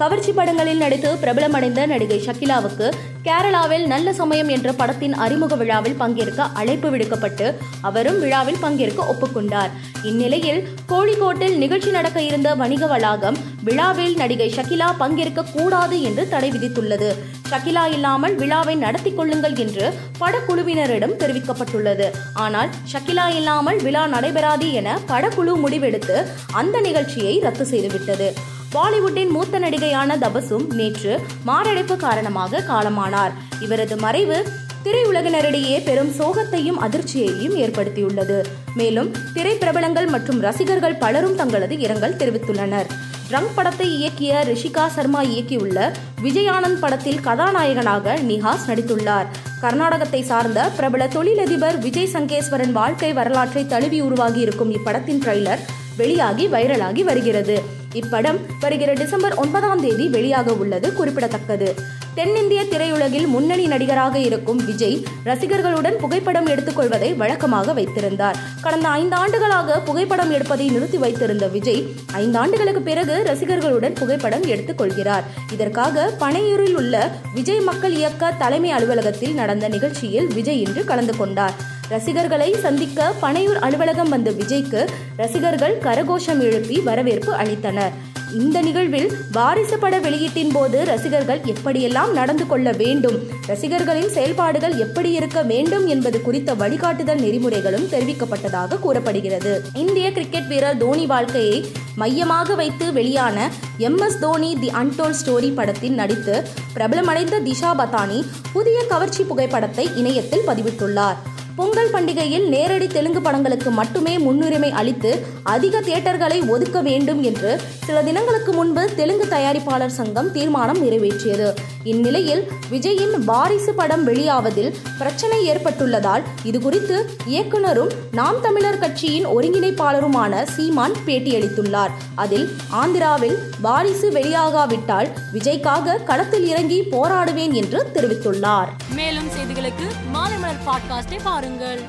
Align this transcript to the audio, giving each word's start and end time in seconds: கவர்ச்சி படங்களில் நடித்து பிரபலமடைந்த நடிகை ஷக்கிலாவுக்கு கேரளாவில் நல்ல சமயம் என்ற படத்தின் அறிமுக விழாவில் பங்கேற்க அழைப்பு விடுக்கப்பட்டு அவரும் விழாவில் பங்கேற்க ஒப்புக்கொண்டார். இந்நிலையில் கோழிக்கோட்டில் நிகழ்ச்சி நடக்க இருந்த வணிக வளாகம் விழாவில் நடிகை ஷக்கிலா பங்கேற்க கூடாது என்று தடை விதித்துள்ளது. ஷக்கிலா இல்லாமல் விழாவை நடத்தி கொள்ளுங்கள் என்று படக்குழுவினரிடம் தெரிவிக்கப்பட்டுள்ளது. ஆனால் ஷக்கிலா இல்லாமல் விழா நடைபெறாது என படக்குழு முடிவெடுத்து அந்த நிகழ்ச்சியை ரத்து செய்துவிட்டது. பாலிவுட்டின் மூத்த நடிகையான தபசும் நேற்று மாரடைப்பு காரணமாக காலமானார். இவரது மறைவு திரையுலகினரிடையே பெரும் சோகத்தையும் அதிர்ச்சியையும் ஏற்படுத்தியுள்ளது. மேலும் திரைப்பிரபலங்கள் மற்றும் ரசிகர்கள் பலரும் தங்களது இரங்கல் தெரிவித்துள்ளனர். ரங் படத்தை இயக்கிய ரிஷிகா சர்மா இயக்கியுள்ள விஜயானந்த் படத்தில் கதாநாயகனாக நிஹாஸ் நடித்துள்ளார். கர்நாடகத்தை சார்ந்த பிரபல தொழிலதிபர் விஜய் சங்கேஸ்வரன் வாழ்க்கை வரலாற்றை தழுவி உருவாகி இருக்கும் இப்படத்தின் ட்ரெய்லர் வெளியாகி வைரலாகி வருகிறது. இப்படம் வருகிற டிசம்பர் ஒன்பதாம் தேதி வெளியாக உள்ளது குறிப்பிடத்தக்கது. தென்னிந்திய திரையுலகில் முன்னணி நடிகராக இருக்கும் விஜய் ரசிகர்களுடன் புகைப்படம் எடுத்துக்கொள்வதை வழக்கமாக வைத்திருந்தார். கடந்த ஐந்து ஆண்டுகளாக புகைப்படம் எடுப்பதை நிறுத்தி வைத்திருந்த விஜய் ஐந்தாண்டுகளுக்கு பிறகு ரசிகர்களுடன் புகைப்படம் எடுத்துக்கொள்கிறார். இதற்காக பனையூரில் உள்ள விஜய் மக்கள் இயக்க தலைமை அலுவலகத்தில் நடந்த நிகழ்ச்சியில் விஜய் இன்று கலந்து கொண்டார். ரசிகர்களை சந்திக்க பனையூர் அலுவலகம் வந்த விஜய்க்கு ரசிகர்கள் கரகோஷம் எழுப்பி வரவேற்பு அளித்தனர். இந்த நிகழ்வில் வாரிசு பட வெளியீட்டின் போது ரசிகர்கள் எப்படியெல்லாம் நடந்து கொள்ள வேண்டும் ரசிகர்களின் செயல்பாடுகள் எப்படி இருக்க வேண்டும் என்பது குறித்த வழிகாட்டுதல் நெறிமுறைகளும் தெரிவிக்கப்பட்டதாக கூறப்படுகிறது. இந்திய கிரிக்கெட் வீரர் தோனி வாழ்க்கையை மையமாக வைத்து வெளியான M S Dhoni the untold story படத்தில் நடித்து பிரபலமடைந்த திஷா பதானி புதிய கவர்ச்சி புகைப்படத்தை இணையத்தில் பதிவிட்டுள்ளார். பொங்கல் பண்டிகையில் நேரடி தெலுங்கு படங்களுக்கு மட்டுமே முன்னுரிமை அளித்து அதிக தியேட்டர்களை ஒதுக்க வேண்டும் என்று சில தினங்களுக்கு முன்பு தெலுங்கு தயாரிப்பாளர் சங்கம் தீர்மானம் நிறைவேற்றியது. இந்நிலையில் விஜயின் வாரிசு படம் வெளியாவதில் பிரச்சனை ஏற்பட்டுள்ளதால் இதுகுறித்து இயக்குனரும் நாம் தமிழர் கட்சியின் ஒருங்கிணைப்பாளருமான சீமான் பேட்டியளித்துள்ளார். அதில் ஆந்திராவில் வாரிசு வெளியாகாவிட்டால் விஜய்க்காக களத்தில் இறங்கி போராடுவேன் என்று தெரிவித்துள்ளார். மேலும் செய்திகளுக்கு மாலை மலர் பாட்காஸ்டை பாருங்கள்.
கவர்ச்சி 0.00 0.32
படங்களில் 0.32 0.82
நடித்து 0.82 1.08
பிரபலமடைந்த 1.22 1.80
நடிகை 1.90 2.18
ஷக்கிலாவுக்கு 2.26 2.86
கேரளாவில் 3.26 3.84
நல்ல 3.92 4.12
சமயம் 4.18 4.50
என்ற 4.54 4.68
படத்தின் 4.78 5.14
அறிமுக 5.24 5.54
விழாவில் 5.62 5.96
பங்கேற்க 6.02 6.46
அழைப்பு 6.60 6.88
விடுக்கப்பட்டு 6.90 7.46
அவரும் 7.88 8.18
விழாவில் 8.22 8.60
பங்கேற்க 8.62 9.00
ஒப்புக்கொண்டார். 9.12 9.72
இந்நிலையில் 10.10 10.60
கோழிக்கோட்டில் 10.92 11.56
நிகழ்ச்சி 11.62 11.90
நடக்க 11.96 12.20
இருந்த 12.28 12.54
வணிக 12.60 12.86
வளாகம் 12.92 13.36
விழாவில் 13.68 14.14
நடிகை 14.20 14.48
ஷக்கிலா 14.56 14.88
பங்கேற்க 15.02 15.44
கூடாது 15.56 15.98
என்று 16.02 16.24
தடை 16.28 16.50
விதித்துள்ளது. 16.50 17.10
ஷக்கிலா 17.50 17.84
இல்லாமல் 17.96 18.36
விழாவை 18.42 18.76
நடத்தி 18.84 19.12
கொள்ளுங்கள் 19.18 19.58
என்று 19.64 19.86
படக்குழுவினரிடம் 20.20 21.16
தெரிவிக்கப்பட்டுள்ளது. 21.24 22.08
ஆனால் 22.44 22.72
ஷக்கிலா 22.92 23.26
இல்லாமல் 23.40 23.80
விழா 23.88 24.04
நடைபெறாது 24.14 24.68
என 24.80 24.98
படக்குழு 25.12 25.54
முடிவெடுத்து 25.66 26.16
அந்த 26.62 26.80
நிகழ்ச்சியை 26.88 27.36
ரத்து 27.48 27.66
செய்துவிட்டது. 27.74 28.30
பாலிவுட்டின் 28.74 29.28
மூத்த 29.28 29.58
நடிகையான 29.58 30.16
தபசும் 30.16 30.72
நேற்று 30.72 31.20
மாரடைப்பு 31.44 31.96
காரணமாக 31.96 32.62
காலமானார். 32.68 33.32
இவரது 33.60 33.96
மறைவு 33.96 34.48
திரையுலகினரிடையே 34.84 35.84
பெரும் 35.84 36.12
சோகத்தையும் 36.18 36.78
அதிர்ச்சியையும் 36.80 37.56
ஏற்படுத்தியுள்ளது. 37.56 38.44
மேலும் 38.74 39.14
திரைப்பிரபலங்கள் 39.34 40.08
மற்றும் 40.08 40.40
ரசிகர்கள் 40.40 40.94
பலரும் 40.94 41.34
தங்களது 41.34 41.78
இரங்கல் 41.78 42.16
தெரிவித்துள்ளனர். 42.16 42.86
ரங் 43.30 43.50
படத்தை 43.54 43.88
இயக்கிய 43.96 44.32
ரிஷிகா 44.50 44.86
சர்மா 44.86 45.22
இயக்கியுள்ள 45.22 45.92
விஜயானந்த் 46.22 46.80
படத்தில் 46.80 47.20
கதாநாயகனாக 47.20 48.16
நிஹாஸ் 48.16 48.66
நடித்துள்ளார். 48.66 49.26
கர்நாடகத்தை 49.60 50.22
சார்ந்த 50.22 50.70
பிரபல 50.76 51.06
தொழிலதிபர் 51.06 51.78
விஜய் 51.78 52.12
சங்கேஸ்வரன் 52.12 52.72
வாழ்க்கை 52.72 53.12
வரலாற்றை 53.12 53.66
தழுவி 53.66 54.00
உருவாகி 54.00 54.40
இருக்கும் 54.40 54.72
இப்படத்தின் 54.72 55.22
ட்ரெய்லர் 55.26 55.58
வெளியாகி 55.96 56.46
வைரலாகி 56.46 57.04
வருகிறது. 57.04 57.78
இப்படம் 57.94 58.38
வருகிற 58.60 58.92
டிசம்பர் 58.92 59.34
ஒன்பதாம் 59.34 59.80
தேதி 59.80 60.08
வெளியாக 60.08 60.48
உள்ளது 60.48 60.92
குறிப்பிடத்தக்கது. 60.92 61.74
தென்னிந்திய 62.14 62.62
திரையுலகில் 62.62 63.26
முன்னணி 63.26 63.66
நடிகராக 63.66 64.18
இருக்கும் 64.18 64.64
விஜய் 64.64 65.04
ரசிகர்களுடன் 65.24 65.96
புகைப்படம் 65.96 66.46
எடுத்துக்கொள்வதை 66.46 67.16
வழக்கமாக 67.16 67.72
வைத்திருந்தார். 67.72 68.36
கடந்த 68.62 68.88
ஐந்து 68.88 69.16
ஆண்டுகளாக 69.16 69.80
புகைப்படம் 69.80 70.30
எடுப்பதை 70.30 70.68
நிறுத்தி 70.68 70.98
வைத்திருந்த 70.98 71.46
விஜய் 71.46 71.86
ஐந்தாண்டுகளுக்கு 72.14 72.80
பிறகு 72.80 73.22
ரசிகர்களுடன் 73.26 73.94
புகைப்படம் 73.94 74.42
எடுத்துக்கொள்கிறார். 74.42 75.22
இதற்காக 75.52 76.12
பனையூரில் 76.20 76.74
உள்ள 76.74 77.10
விஜய் 77.34 77.60
மக்கள் 77.60 77.94
இயக்க 77.94 78.34
தலைமை 78.38 78.70
அலுவலகத்தில் 78.70 79.34
நடந்த 79.34 79.68
நிகழ்ச்சியில் 79.68 80.26
விஜய் 80.26 80.60
இன்று 80.60 80.84
கலந்து 80.84 81.16
கொண்டார். 81.16 81.78
ரசிகர்களை 81.92 82.48
சந்திக்க 82.64 83.06
பனையூர் 83.22 83.58
அலுவலகம் 83.66 84.10
வந்த 84.14 84.30
விஜய்க்கு 84.30 84.80
ரசிகர்கள் 85.16 85.74
கரகோஷம் 85.86 86.40
எழுப்பி 86.48 86.76
வரவேற்பு 86.88 87.32
அளித்தனர். 87.32 87.94
இந்த 88.40 88.58
நிகழ்வில் 88.66 89.08
வாரிசு 89.36 89.76
பட 89.78 89.94
வெளியீட்டின் 89.98 90.52
போது 90.52 90.78
ரசிகர்கள் 90.90 91.40
எப்படியெல்லாம் 91.52 92.12
நடந்து 92.18 92.44
கொள்ள 92.46 92.72
வேண்டும் 92.82 93.16
ரசிகர்களின் 93.46 94.12
செயல்பாடுகள் 94.16 94.76
எப்படி 94.84 95.10
இருக்க 95.12 95.42
வேண்டும் 95.42 95.86
என்பது 95.86 96.20
குறித்த 96.26 96.54
வழிகாட்டுதல் 96.54 97.22
நெறிமுறைகளும் 97.24 97.88
தெரிவிக்கப்பட்டதாக 97.94 98.78
கூறப்படுகிறது. 98.84 99.54
இந்திய 99.74 100.12
கிரிக்கெட் 100.12 100.48
வீரர் 100.52 100.76
தோனி 100.76 101.06
வாழ்க்கையை 101.06 101.58
மையமாக 101.96 102.54
வைத்து 102.54 102.92
வெளியான 102.92 103.50
M 103.88 104.00
S 104.08 104.20
Dhoni 104.20 104.52
the 104.62 104.70
untold 104.82 105.18
story 105.22 105.52
படத்தில் 105.54 105.98
நடித்து 106.02 106.36
பிரபலமடைந்த 106.76 107.42
திஷா 107.48 107.72
பதானி 107.82 108.20
புதிய 108.52 108.78
கவர்ச்சி 108.94 109.22
புகைப்படத்தை 109.22 109.86
இணையத்தில் 109.96 110.48
பதிவிட்டுள்ளார். 110.48 111.20
பொங்கல் 111.60 111.90
பண்டிகையில் 111.90 112.48
நேரடி 112.48 112.86
தெலுங்கு 112.86 113.20
படங்களுக்கு 113.20 113.70
மட்டுமே 113.70 114.18
முன்னுரிமை 114.18 114.70
அளித்து 114.70 115.26
அதிக 115.42 115.80
தியேட்டர்களை 115.80 116.48
ஒதுக்க 116.48 116.80
வேண்டும் 116.80 117.22
என்று 117.22 117.60
சில 117.84 118.02
தினங்களுக்கு 118.02 118.52
முன்பு 118.52 118.94
தெலுங்கு 118.94 119.26
தயாரிப்பாளர் 119.26 119.94
சங்கம் 119.98 120.32
தீர்மானம் 120.32 120.82
நிறைவேற்றியது. 120.84 121.48
இந்நிலையில் 121.84 122.48
விஜயின் 122.70 123.24
வாரிசு 123.24 123.74
படம் 123.74 124.06
வெளியாவதில் 124.06 124.74
பிரச்சனை 124.98 125.48
ஏற்பட்டுள்ளதால் 125.48 126.22
இதுகுறித்து 126.44 127.04
இயக்குனரும் 127.26 127.90
நாம் 128.12 128.40
தமிழர் 128.40 128.78
கட்சியின் 128.78 129.26
ஒருங்கிணைப்பாளருமான 129.26 130.42
சீமான் 130.42 130.96
பேட்டியளித்துள்ளார். 131.06 131.90
அதில் 132.14 132.48
ஆந்திராவில் 132.72 133.36
வாரிசு 133.60 134.10
வெளியாகாவிட்டால் 134.10 135.10
விஜய்க்காக 135.32 136.04
களத்தில் 136.04 136.48
இறங்கி 136.48 136.80
போராடுவேன் 136.80 137.52
என்று 137.52 137.90
தெரிவித்துள்ளார். 137.94 138.68
மேலும் 138.94 139.30
செய்திகளுக்கு 139.60 140.10
மாலை 140.12 140.36
மலர் 140.38 140.62
பாட்காஸ்டை 140.66 141.16
பாருங்கள். 141.24 141.80